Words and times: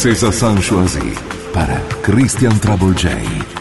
Sont 0.00 0.56
choisis 0.62 1.14
para 1.52 1.78
Christian 2.02 2.58
Trouble 2.58 2.96
J. 2.96 3.59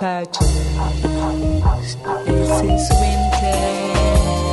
patches. 0.00 0.40
This 2.24 2.62
is 2.62 2.90
winter. 3.00 4.49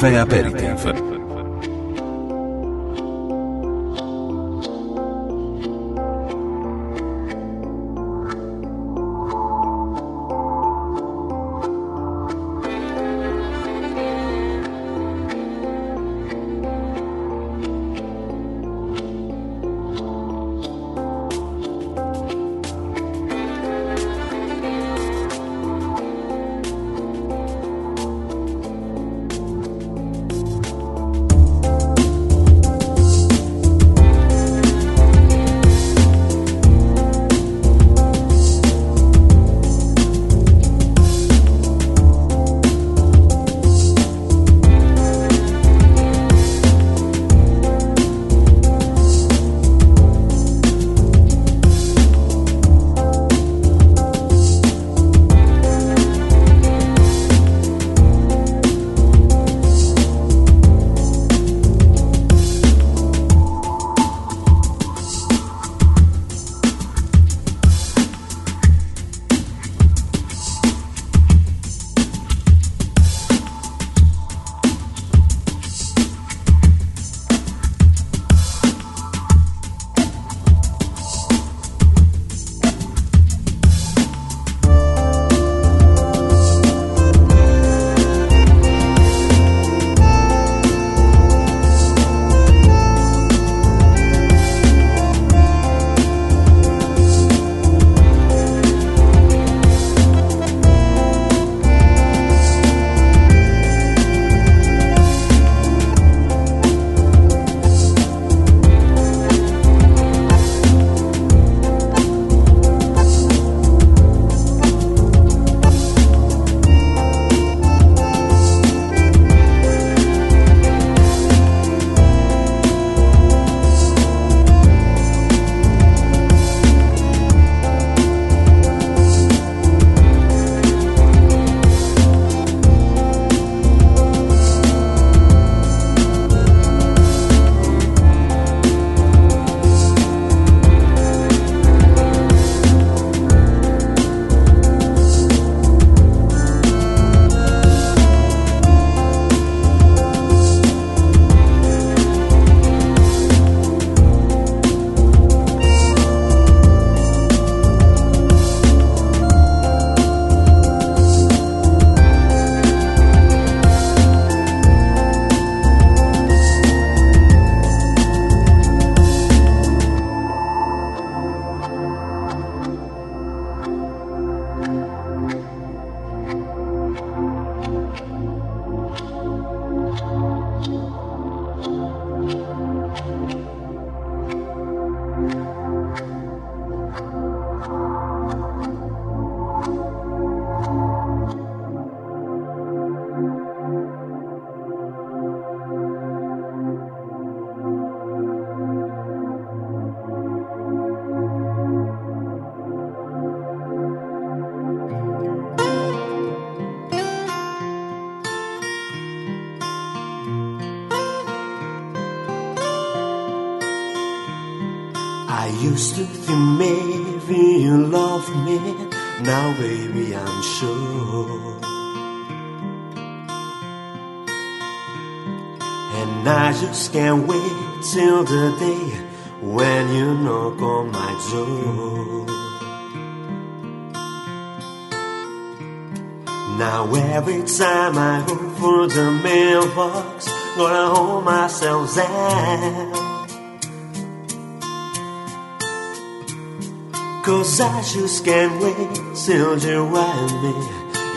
Caffè 0.00 0.16
aperitivo. 0.16 0.59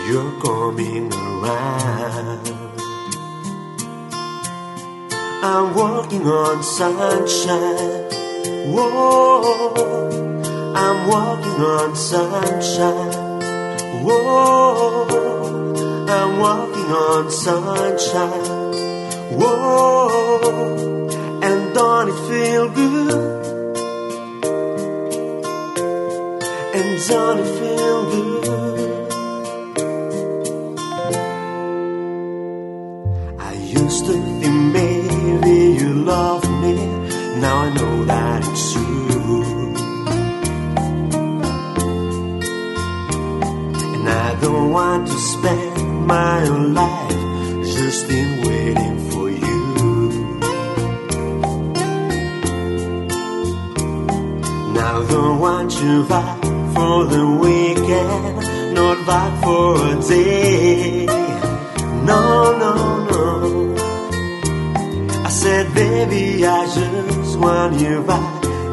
you're 0.07 0.31
coming 0.41 1.11
around. 1.13 2.47
I'm 5.43 5.73
walking 5.75 6.25
on 6.27 6.63
sunshine. 6.63 8.09
Whoa, 8.73 9.73
I'm 10.75 11.07
walking 11.07 11.61
on 11.61 11.95
sunshine. 11.95 13.13
Whoa, 14.03 15.07
I'm 16.09 16.39
walking 16.39 16.91
on 16.91 17.31
sunshine. 17.31 18.45
Whoa, 19.39 21.09
and 21.41 21.73
don't 21.73 22.09
it 22.09 22.19
feel 22.29 22.69
good? 22.69 23.43
and 26.73 27.07
don't 27.07 27.39
it 27.39 27.59
feel 27.59 28.11
good? 28.11 28.72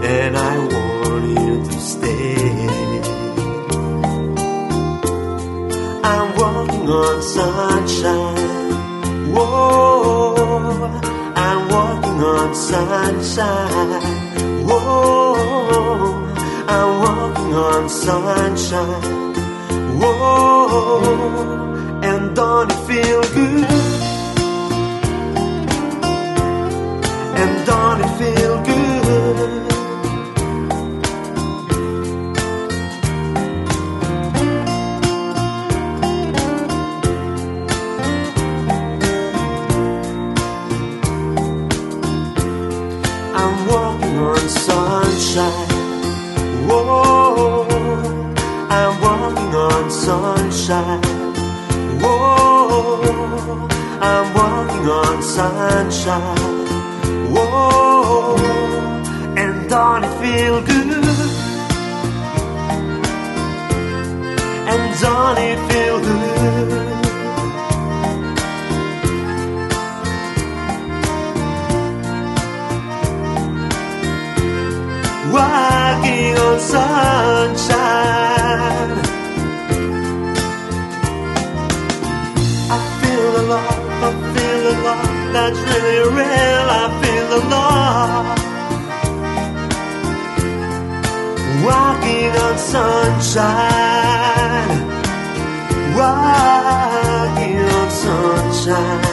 And 0.02 0.36
I 0.36 0.58
want 0.58 1.24
you 1.28 1.64
to 1.64 1.80
stay. 1.80 2.36
I'm 6.02 6.36
walking 6.36 6.88
on 6.88 7.22
sunshine. 7.22 8.70
Whoa, 9.34 10.34
I'm 11.36 11.68
walking 11.68 12.22
on 12.22 12.54
sunshine. 12.54 14.02
Whoa, 14.66 16.34
I'm 16.66 17.00
walking 17.04 17.54
on 17.54 17.88
sunshine. 17.88 19.30
Whoa, 20.00 21.00
and 22.02 22.34
don't 22.34 22.70
it 22.70 22.80
feel 22.88 23.22
good? 23.34 23.66
And 27.42 27.66
don't 27.66 28.00
it 28.00 28.18
feel 28.18 28.62
good? 28.64 29.69
Sunshine. 45.30 45.68
Whoa, 46.68 47.66
I'm 48.68 49.00
walking 49.00 49.54
on 49.54 49.90
sunshine. 49.90 51.02
Whoa, 52.02 53.68
I'm 54.00 54.34
walking 54.34 54.88
on 54.88 55.22
sunshine. 55.22 56.36
Whoa, 57.32 58.36
and 59.36 59.70
don't 59.70 60.04
it 60.04 60.14
feel 60.20 60.60
good? 60.62 61.04
And 64.72 65.00
don't 65.00 65.38
it 65.38 65.72
feel 65.72 66.00
good? 66.00 66.89
Sunshine. 76.70 77.80
I 82.70 82.78
feel 83.00 83.33
a 83.42 83.44
lot, 83.52 83.78
I 84.06 84.11
feel 84.35 84.62
a 84.72 84.74
lot, 84.87 85.11
that's 85.35 85.61
really 85.68 85.98
real. 86.18 86.66
I 86.83 86.87
feel 87.00 87.28
a 87.38 87.42
lot. 87.54 88.38
Walking 91.66 92.33
on 92.46 92.56
sunshine. 92.72 94.00
Walking 95.98 97.61
on 97.78 97.88
sunshine. 97.90 99.10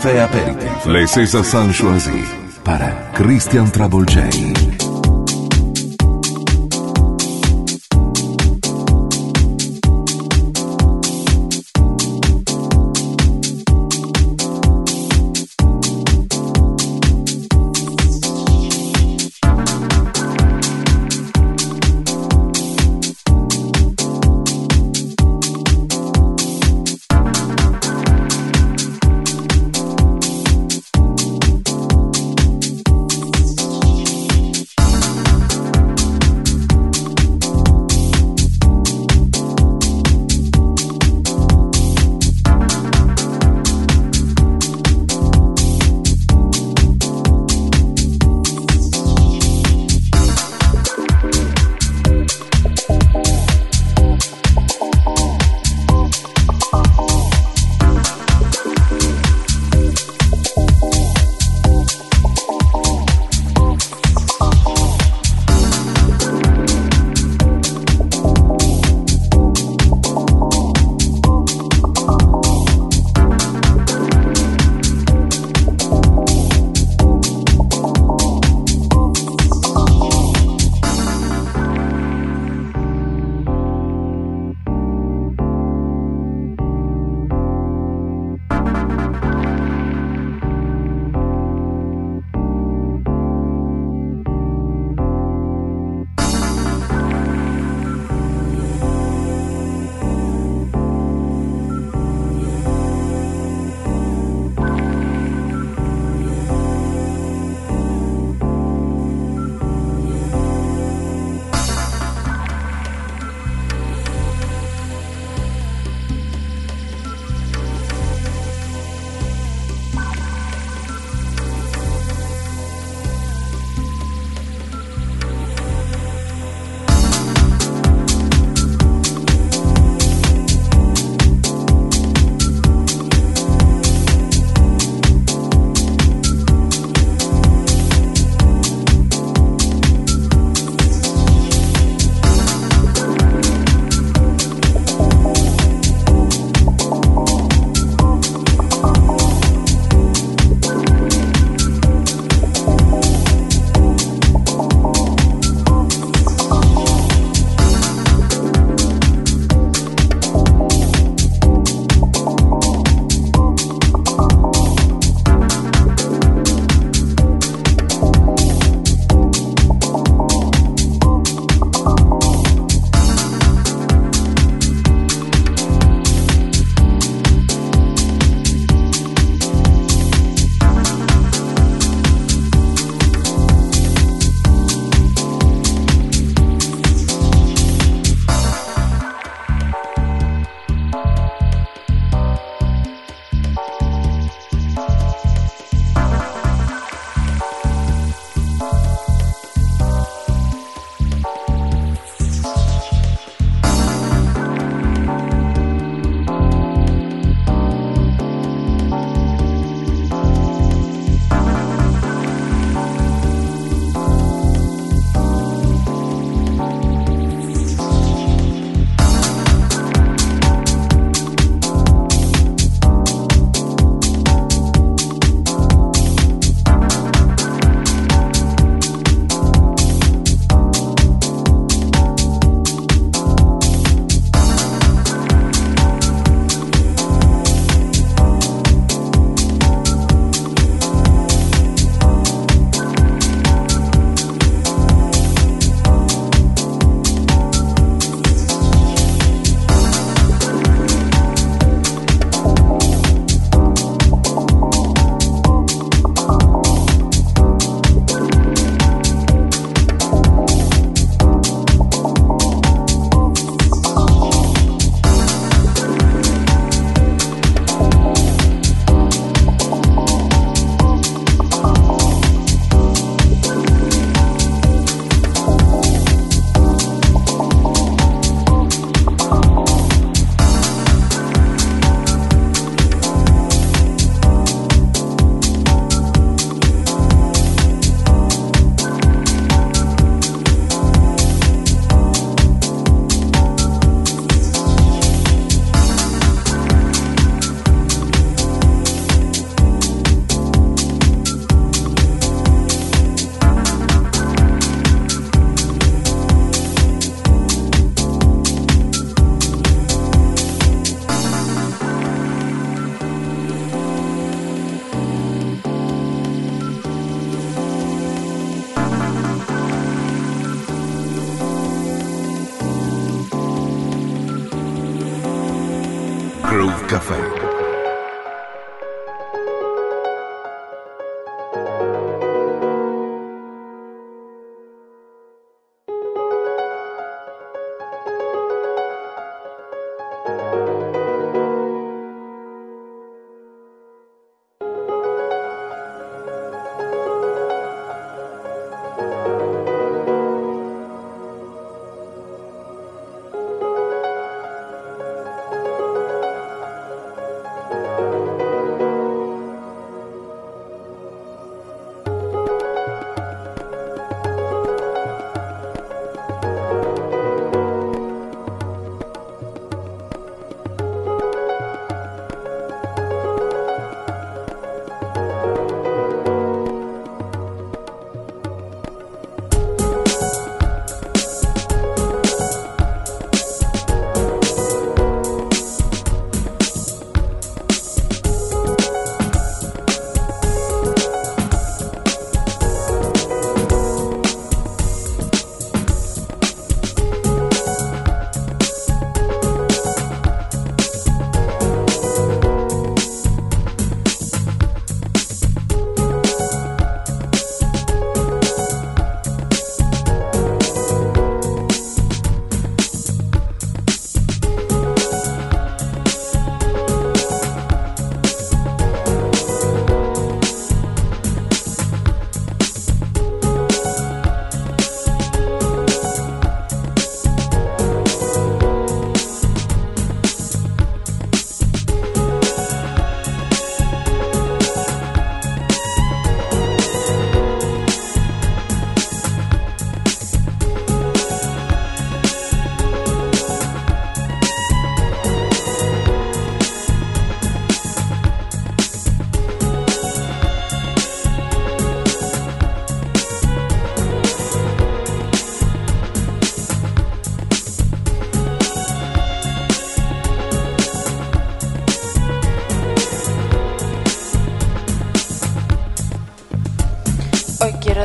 Crew 0.00 0.10
Café 0.10 0.20
Aperitif. 0.20 0.86
Les 0.86 1.06
César 1.06 1.44
San 1.44 1.72
Choisi. 1.72 2.24
Para 2.64 3.10
Christian 3.14 3.70
Travolgei. 3.70 4.59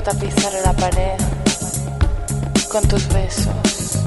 tapizar 0.05 0.53
la 0.63 0.71
pared 0.73 1.17
con 2.71 2.87
tus 2.87 3.07
besos 3.07 4.03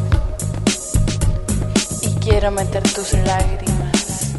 y 2.03 2.15
quiero 2.21 2.53
meter 2.53 2.85
tus 2.93 3.15
lágrimas 3.15 4.31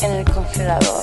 en 0.00 0.12
el 0.12 0.24
congelador. 0.30 1.02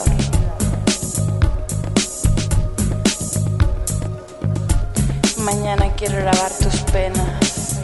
Mañana 5.39 5.91
quiero 5.97 6.23
lavar 6.23 6.51
tus 6.51 6.79
penas 6.93 7.79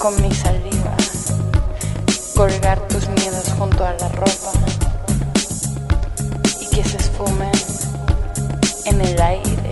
con 0.00 0.20
mi 0.20 0.34
saliva, 0.34 0.96
colgar 2.34 2.80
tus 2.88 3.08
miedos 3.10 3.48
junto 3.56 3.84
a 3.84 3.92
la 3.92 4.08
ropa 4.08 4.52
y 6.60 6.66
que 6.74 6.82
se 6.82 6.96
esfumen 6.96 7.52
en 8.86 9.00
el 9.00 9.22
aire. 9.22 9.63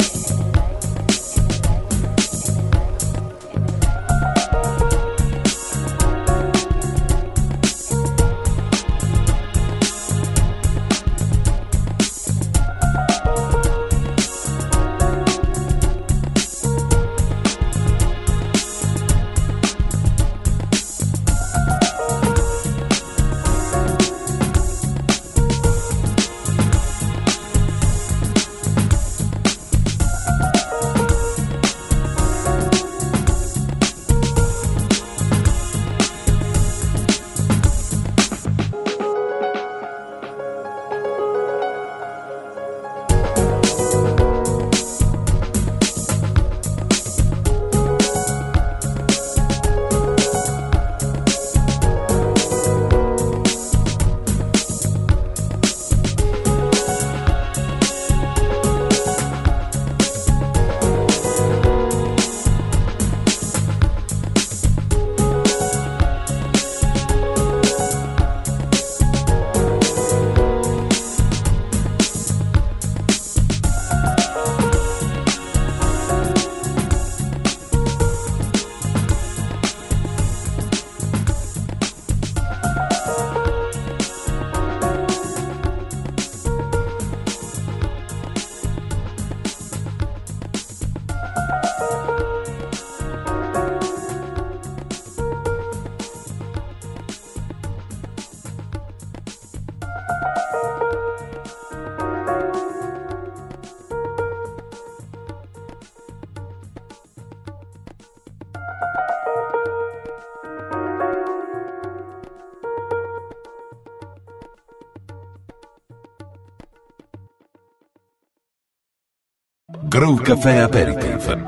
para 120.03 120.17
Café 120.17 120.63
Aperitif. 120.63 121.42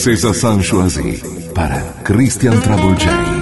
Aperitif. 0.00 0.06
Les 0.06 0.16
César 0.16 0.34
San 0.34 0.62
Choisi. 0.62 1.22
Para 1.54 1.82
Christian 2.04 2.58
Travolgei. 2.60 3.39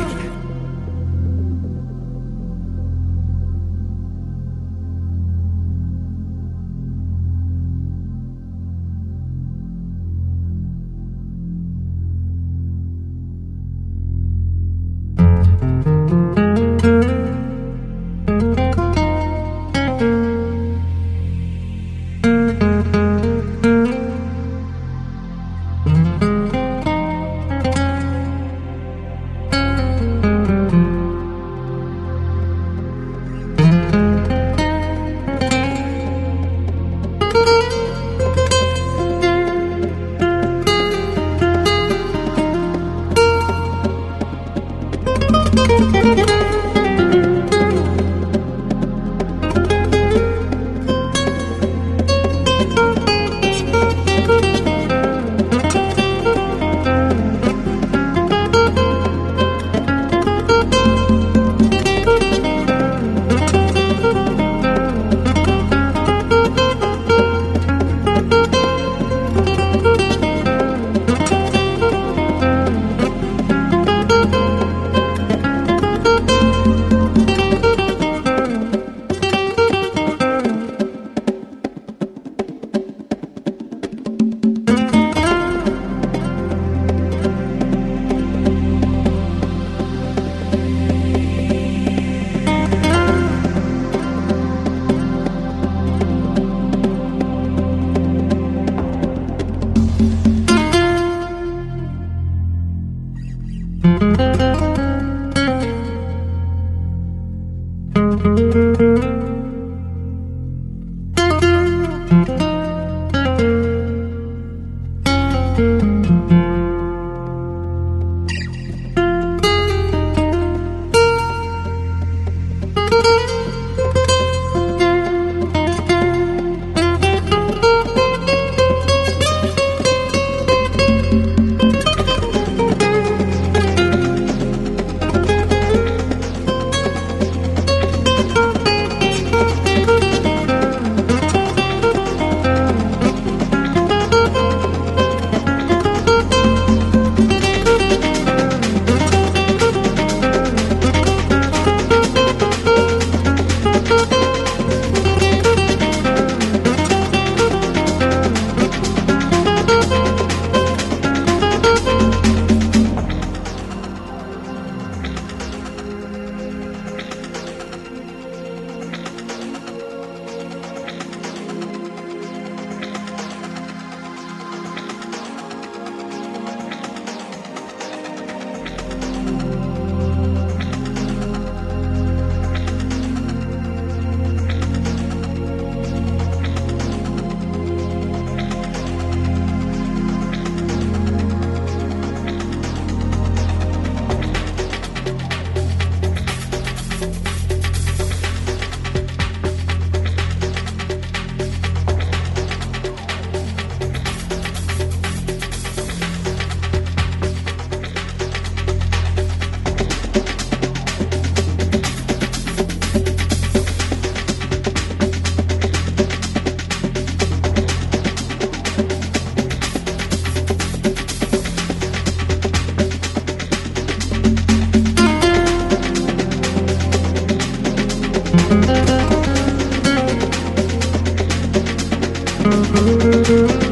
Música 232.89 233.67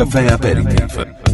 Caffè 0.00 0.28
Aperitivo. 0.32 1.29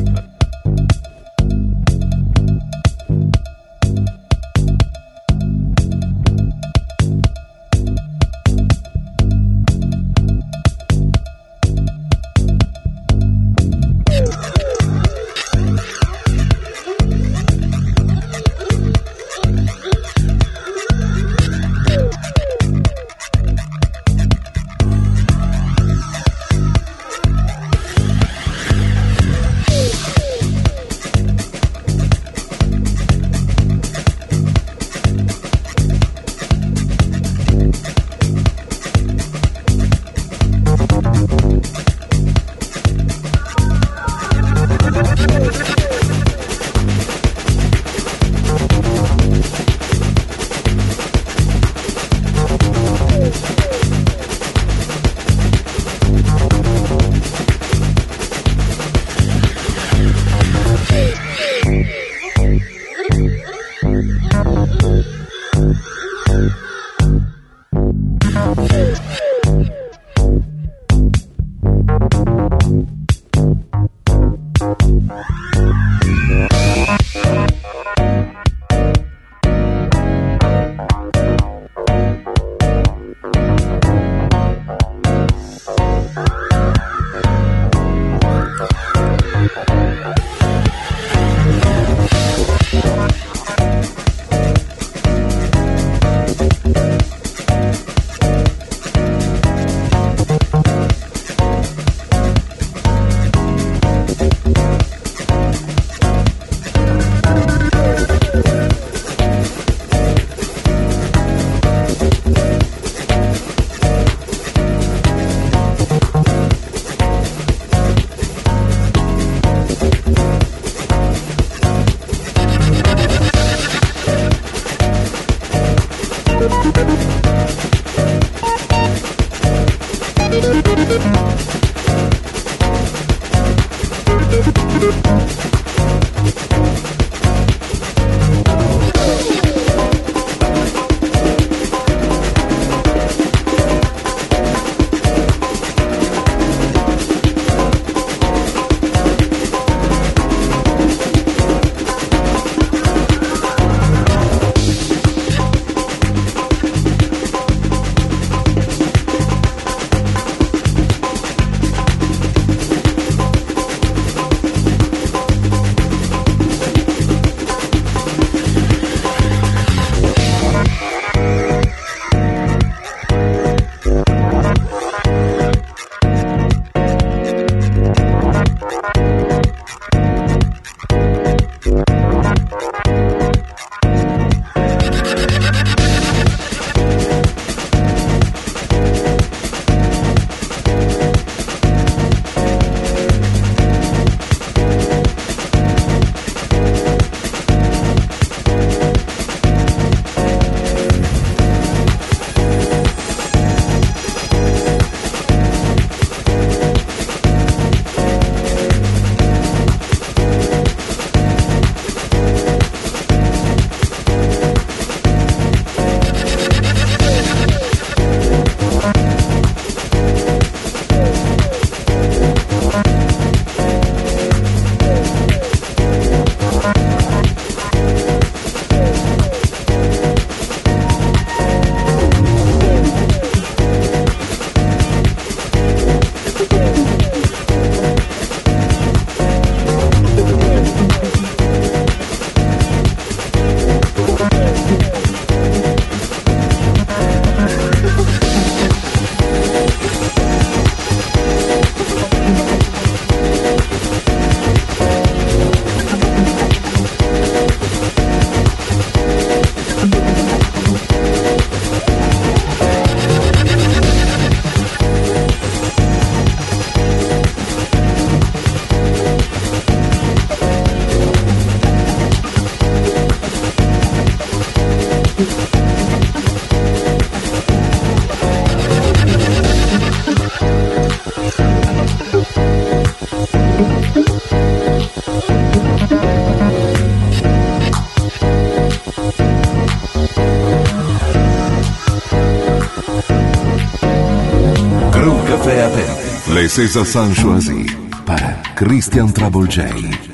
César 296.49 296.87
Sanchoisi 296.87 297.67
para 298.05 298.41
Christian 298.55 299.13
Trouble 299.13 299.49
J. 299.49 300.06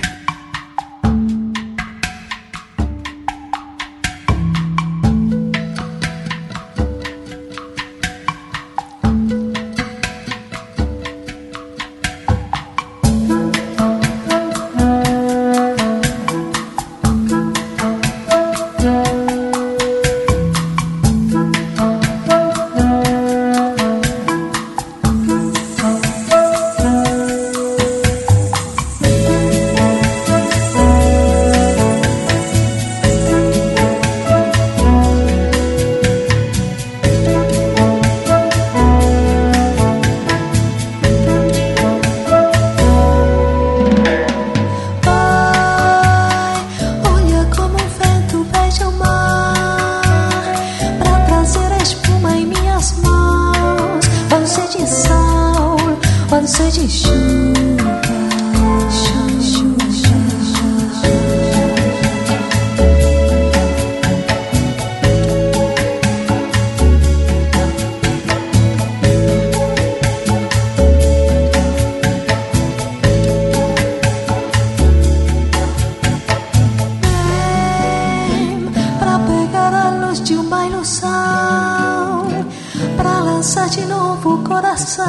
mensagem 83.43 83.81
de 83.81 83.87
novo 83.87 84.35
o 84.35 84.45
coração, 84.45 85.05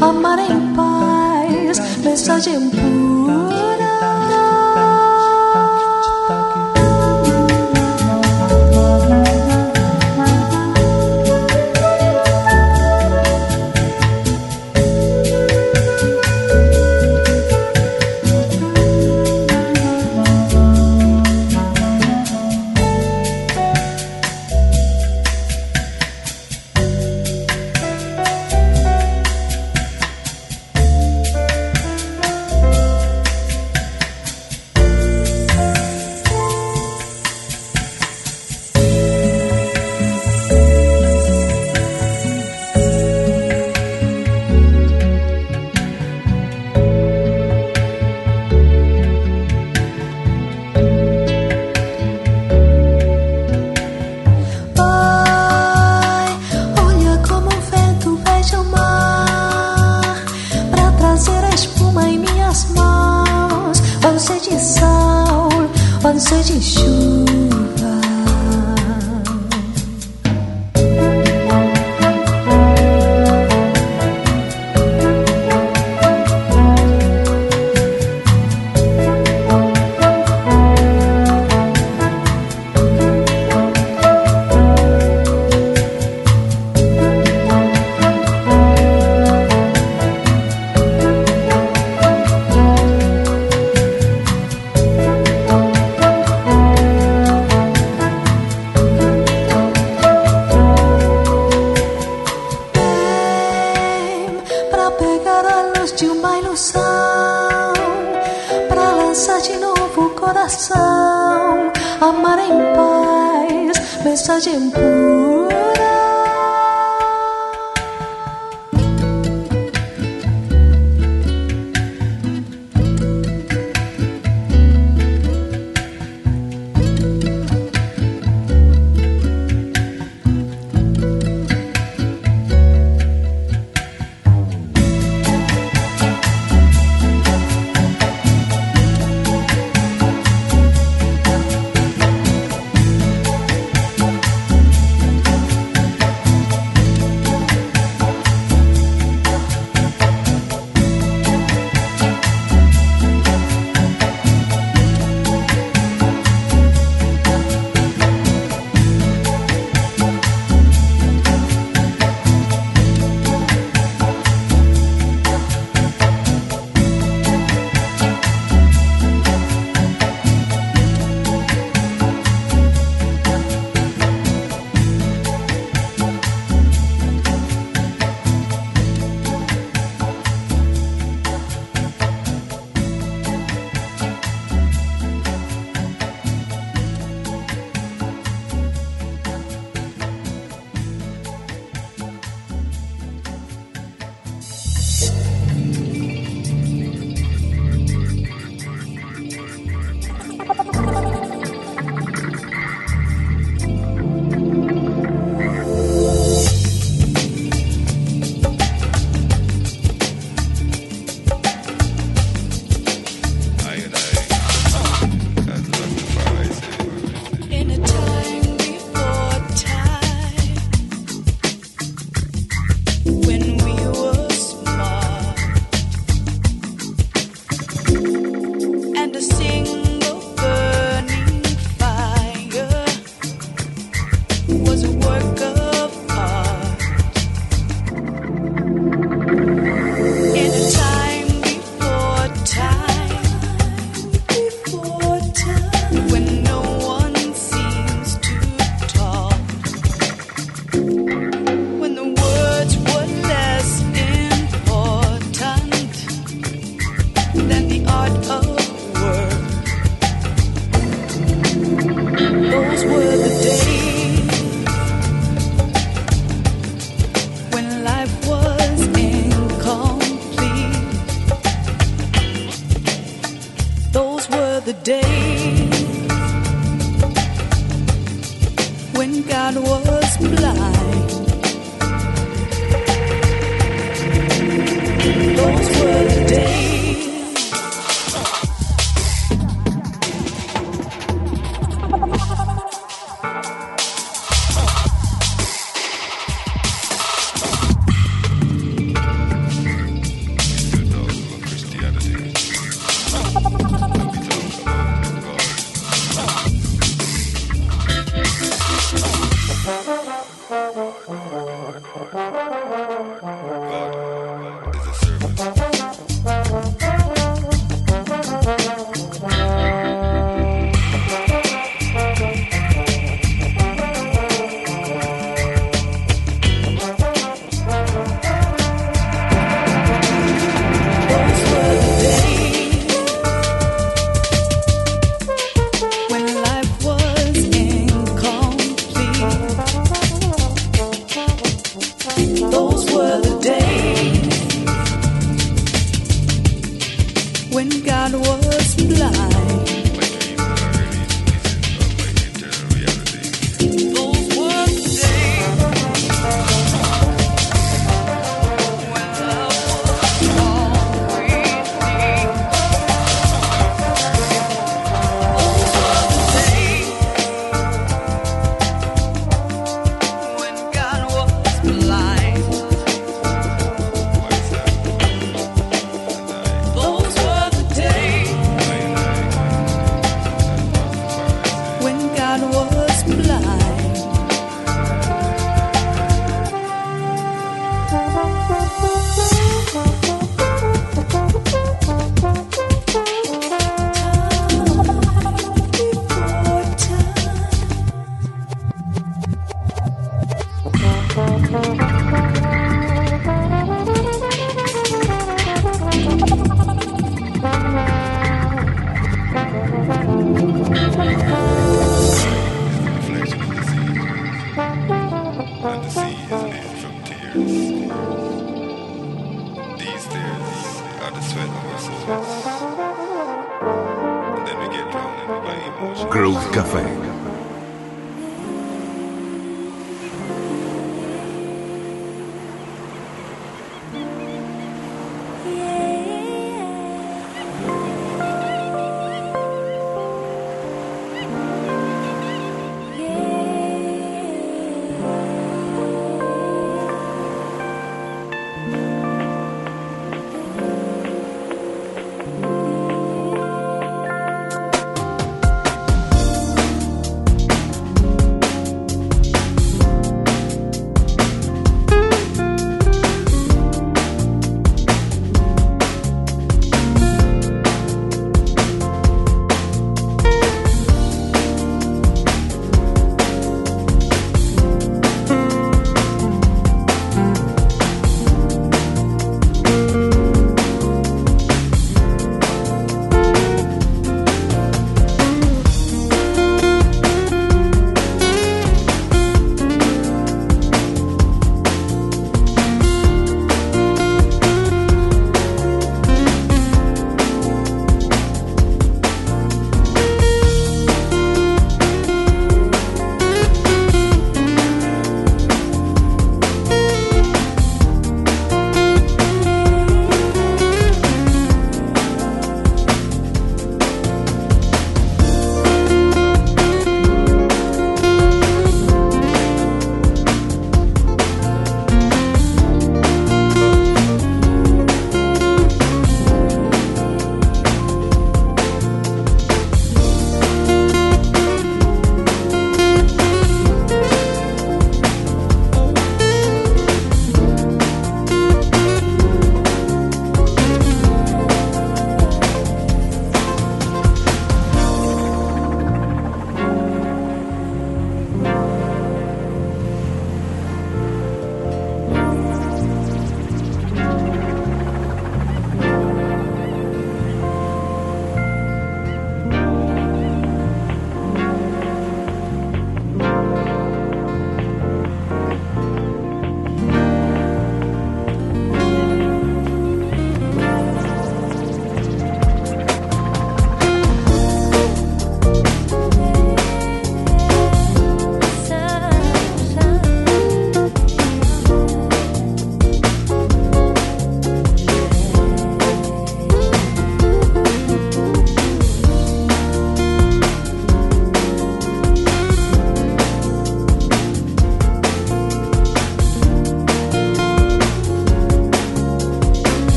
amar 0.00 0.36
em 0.40 0.74
paz, 0.74 1.98
mensagem 2.02 2.70
pura. 2.70 3.13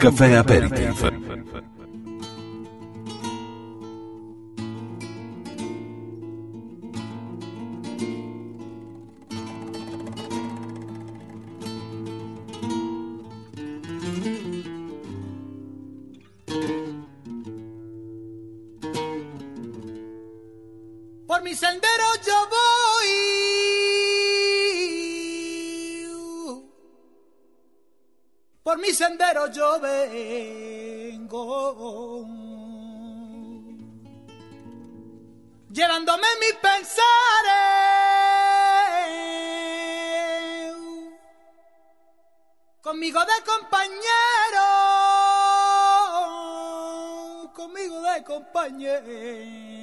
Caffè 0.00 0.32
Aperitif. 0.32 1.09
llevándome 35.80 36.26
mis 36.40 36.52
pensares 36.56 37.00
conmigo 42.82 43.20
de 43.20 43.42
compañero, 43.46 44.66
conmigo 47.54 48.02
de 48.02 48.24
compañero. 48.24 49.80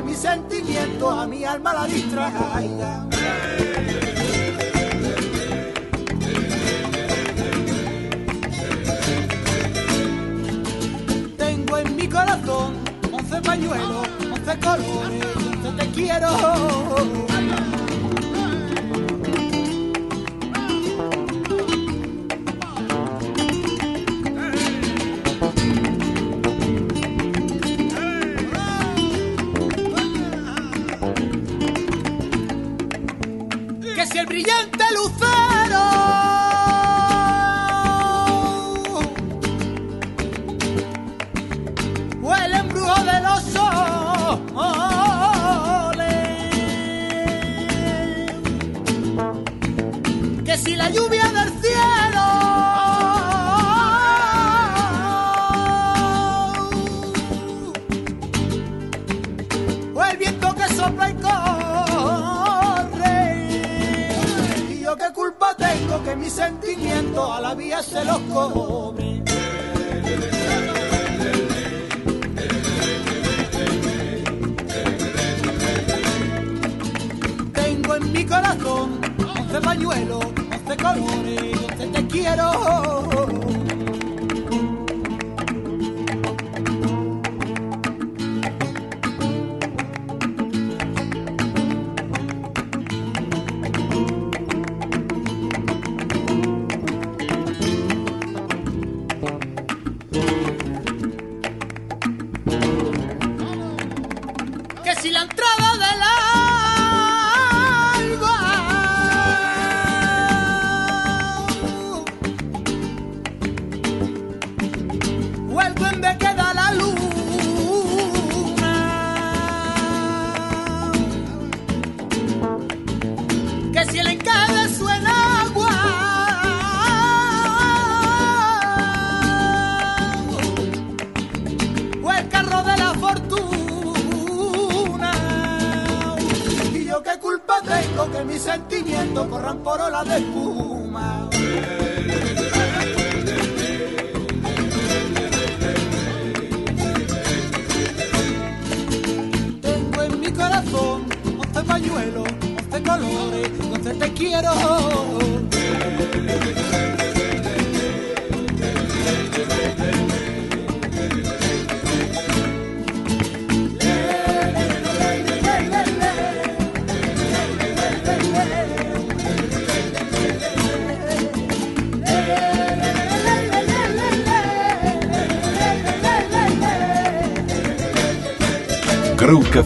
que 0.00 0.06
mis 0.06 0.18
sentimientos 0.18 1.12
a 1.12 1.26
mi 1.26 1.44
alma 1.44 1.74
la 1.74 1.86
distraigan. 1.86 3.10
Tengo 11.36 11.78
en 11.78 11.96
mi 11.96 12.08
corazón 12.08 12.74
once 13.12 13.40
pañuelos, 13.42 14.08
once 14.32 14.58
colores, 14.60 15.26
once 15.36 15.72
te 15.78 15.90
quiero. 15.90 17.29
brillante. 34.42 34.69
todavía 67.50 67.82
se 67.82 68.04
los 68.04 68.18
cobre. 68.32 69.22
Tengo 77.52 77.96
en 77.96 78.12
mi 78.12 78.24
corazón 78.24 79.00
once 79.36 79.60
pañuelos, 79.62 80.24
once 80.24 80.76
colores, 80.76 81.58
once 81.64 81.86
te 81.88 82.06
quiero. 82.06 83.09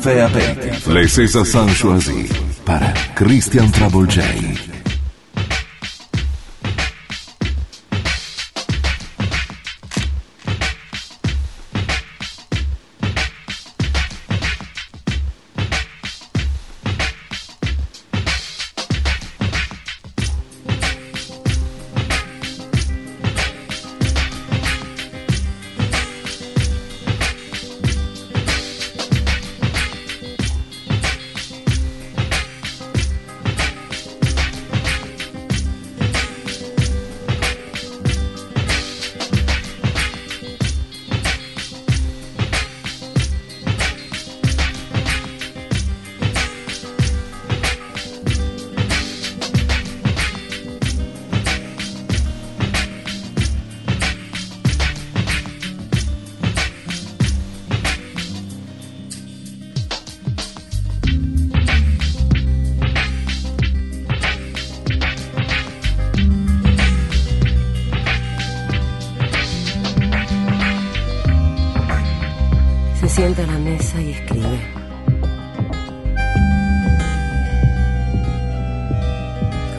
caffè 0.04 0.18
aperti. 0.18 0.92
Le 0.92 1.08
Sesa 1.08 1.44
San 1.44 1.72
para 2.62 2.92
Christian 3.14 3.70
Travolgei. 3.70 4.53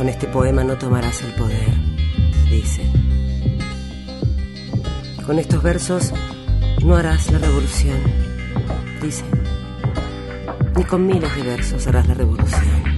Con 0.06 0.11
este 0.11 0.27
poema 0.27 0.64
no 0.64 0.77
tomarás 0.77 1.23
el 1.23 1.32
poder, 1.32 1.73
dice. 2.48 2.84
Con 5.26 5.40
estos 5.40 5.64
versos 5.64 6.14
no 6.84 6.95
harás 6.95 7.32
la 7.32 7.40
revolución, 7.40 7.98
dice. 9.02 9.26
Ni 10.76 10.84
con 10.84 11.07
miles 11.07 11.36
de 11.36 11.41
versos 11.41 11.88
harás 11.88 12.07
la 12.07 12.14
revolución, 12.14 12.94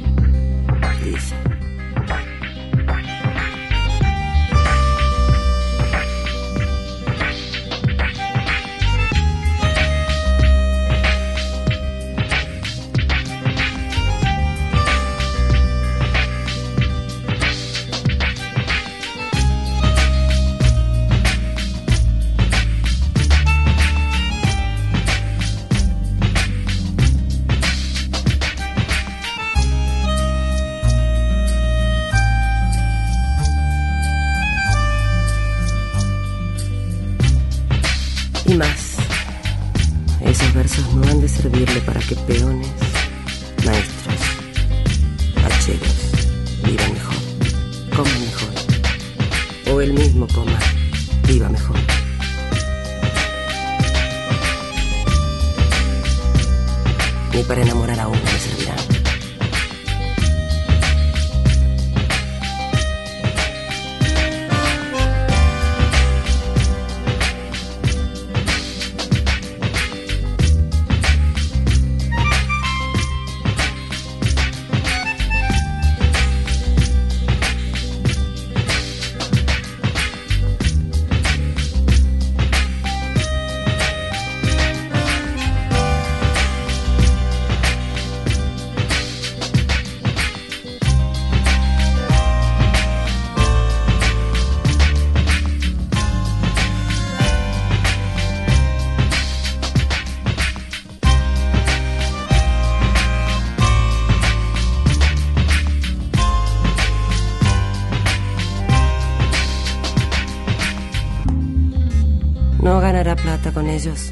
ellos. 113.77 114.11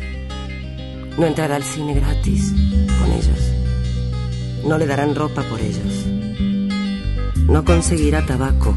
No 1.17 1.25
entrará 1.25 1.55
al 1.55 1.63
cine 1.63 1.95
gratis 1.95 2.53
con 2.99 3.11
ellos. 3.11 3.41
No 4.63 4.77
le 4.77 4.85
darán 4.85 5.15
ropa 5.15 5.41
por 5.43 5.59
ellos. 5.59 6.05
No 7.47 7.63
conseguirá 7.65 8.25
tabaco 8.25 8.75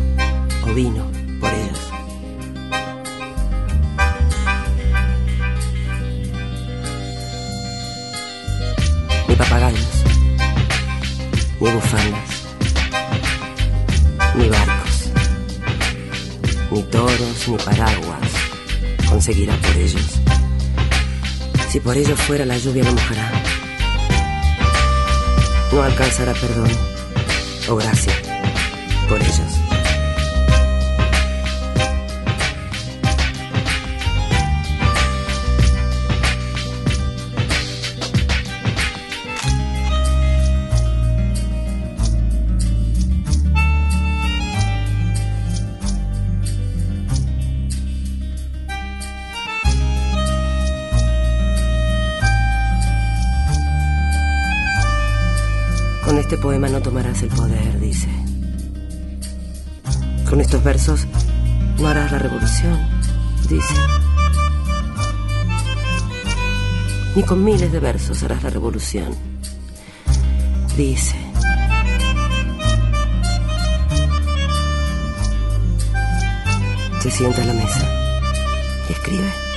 o 0.67 0.75
vino 0.75 1.18
por 21.89 21.97
ellos 21.97 22.21
fuera 22.21 22.45
la 22.45 22.59
lluvia 22.59 22.85
no 22.85 22.93
mojará. 22.93 23.33
No 25.73 25.83
alcanzará 25.83 26.35
perdón 26.35 26.69
o 27.67 27.77
gracia 27.77 28.13
por 29.09 29.19
ellos. 29.19 29.48
Ni 67.19 67.25
con 67.25 67.43
miles 67.43 67.73
de 67.73 67.81
versos 67.81 68.23
harás 68.23 68.45
la 68.45 68.51
revolución, 68.51 69.13
dice. 70.77 71.17
Se 77.01 77.11
sienta 77.11 77.43
a 77.43 77.47
la 77.47 77.55
mesa 77.55 77.91
y 78.89 78.93
escribe. 78.93 79.48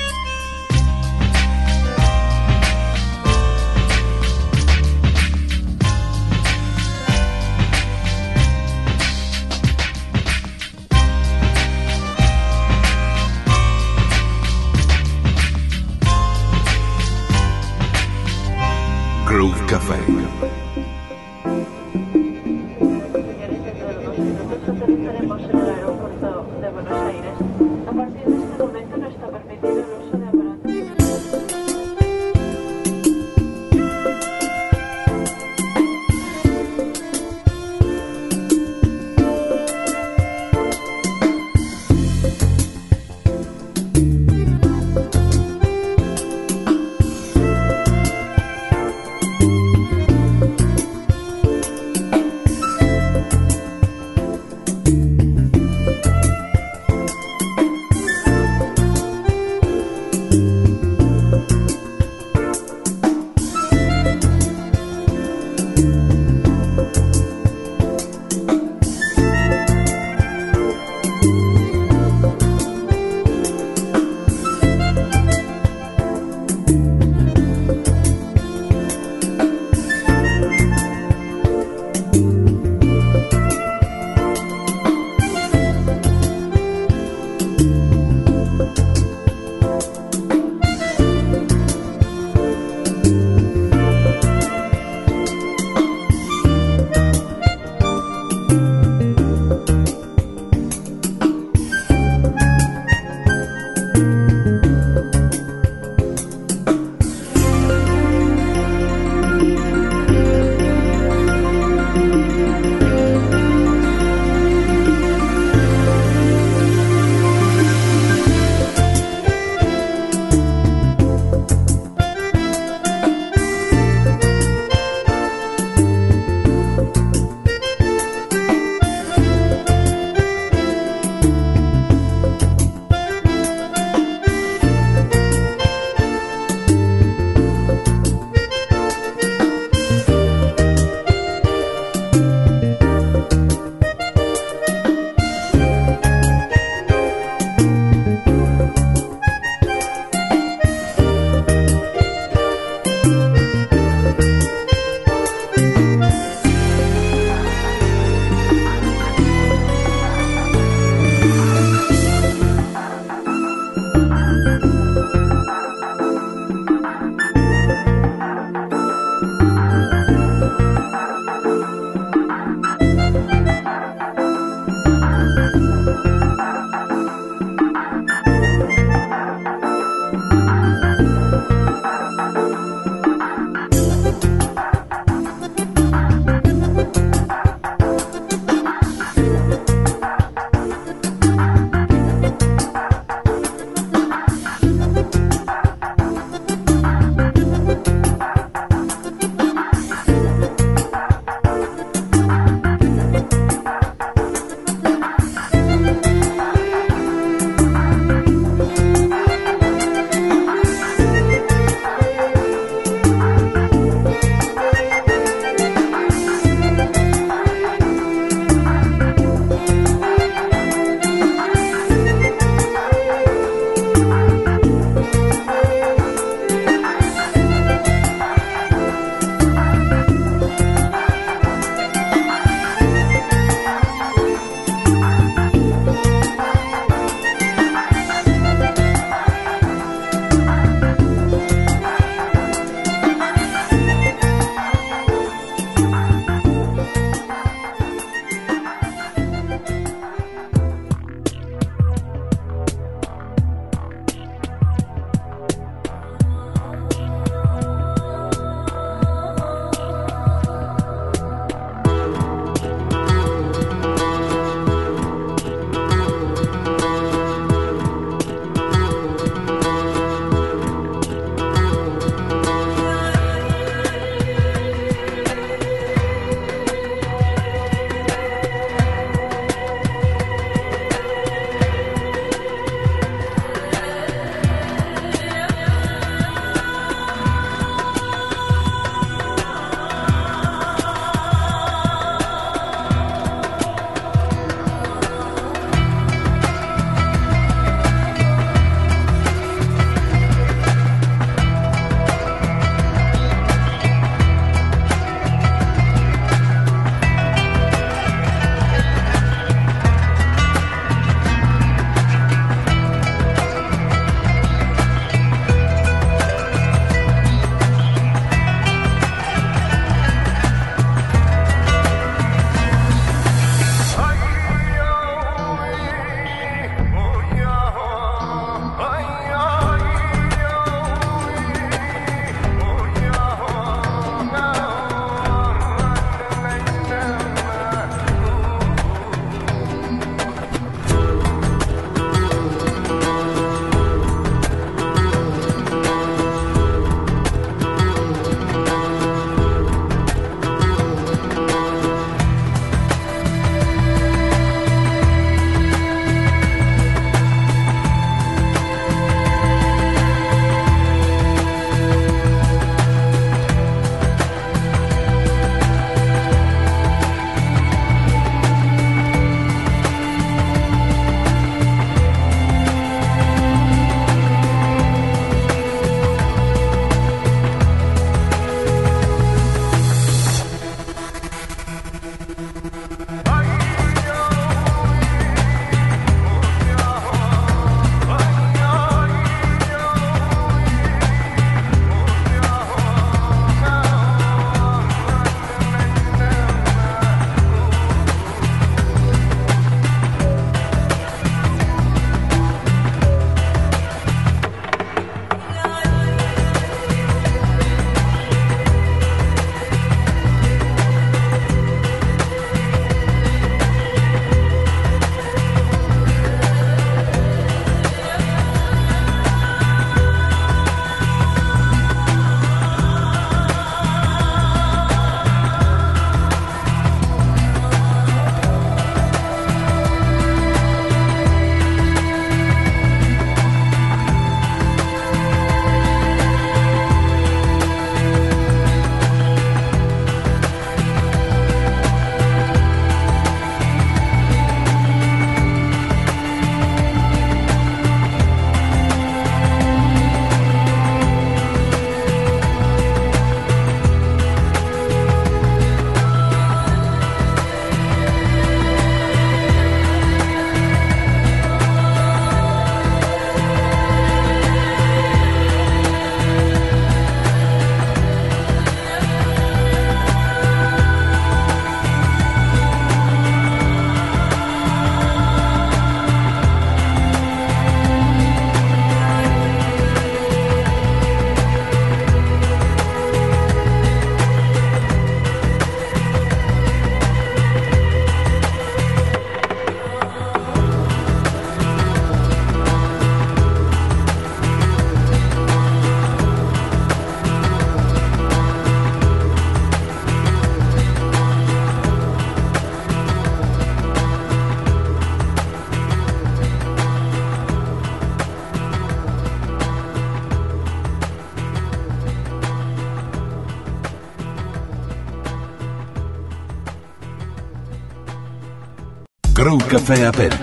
Grow 519.52 519.60
Café 519.68 520.06
Aperitif. 520.06 520.41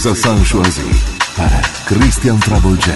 Sanchoisi 0.00 0.88
para 1.36 1.60
Christian 1.84 2.40
J. 2.40 2.90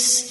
this 0.00 0.29